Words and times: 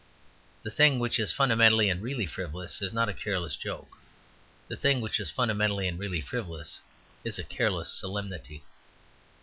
The 0.63 0.71
thing 0.71 0.97
which 0.97 1.19
is 1.19 1.31
fundamentally 1.31 1.87
and 1.87 2.01
really 2.01 2.25
frivolous 2.25 2.81
is 2.81 2.91
not 2.91 3.07
a 3.07 3.13
careless 3.13 3.55
joke. 3.55 3.99
The 4.67 4.75
thing 4.75 4.99
which 4.99 5.19
is 5.19 5.29
fundamentally 5.29 5.87
and 5.87 5.99
really 5.99 6.21
frivolous 6.21 6.79
is 7.23 7.37
a 7.37 7.43
careless 7.43 7.91
solemnity. 7.91 8.63